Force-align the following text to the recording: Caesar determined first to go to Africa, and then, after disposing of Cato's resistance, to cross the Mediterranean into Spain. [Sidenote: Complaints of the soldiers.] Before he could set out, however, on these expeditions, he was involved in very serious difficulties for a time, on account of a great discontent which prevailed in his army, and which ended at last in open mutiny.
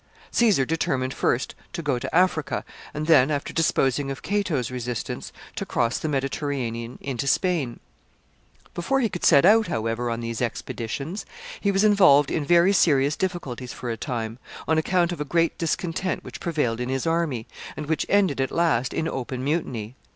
Caesar 0.31 0.65
determined 0.65 1.13
first 1.13 1.53
to 1.73 1.83
go 1.83 1.99
to 1.99 2.15
Africa, 2.15 2.65
and 2.91 3.05
then, 3.05 3.29
after 3.29 3.53
disposing 3.53 4.09
of 4.09 4.23
Cato's 4.23 4.71
resistance, 4.71 5.31
to 5.55 5.63
cross 5.63 5.99
the 5.99 6.09
Mediterranean 6.09 6.97
into 7.01 7.27
Spain. 7.27 7.79
[Sidenote: 8.73 8.73
Complaints 8.73 8.73
of 8.73 8.73
the 8.73 8.81
soldiers.] 8.81 8.85
Before 8.87 8.99
he 9.01 9.09
could 9.09 9.23
set 9.23 9.45
out, 9.45 9.67
however, 9.67 10.09
on 10.09 10.21
these 10.21 10.41
expeditions, 10.41 11.25
he 11.59 11.71
was 11.71 11.83
involved 11.83 12.31
in 12.31 12.43
very 12.43 12.73
serious 12.73 13.15
difficulties 13.15 13.73
for 13.73 13.91
a 13.91 13.95
time, 13.95 14.39
on 14.67 14.79
account 14.79 15.11
of 15.11 15.21
a 15.21 15.23
great 15.23 15.55
discontent 15.59 16.23
which 16.23 16.39
prevailed 16.39 16.79
in 16.79 16.89
his 16.89 17.05
army, 17.05 17.45
and 17.77 17.85
which 17.85 18.07
ended 18.09 18.41
at 18.41 18.49
last 18.51 18.95
in 18.95 19.07
open 19.07 19.43
mutiny. 19.43 19.93